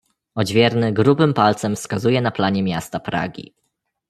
[0.35, 3.53] "Odźwierny grubym palcem wskazuje na planie miasta Pragi."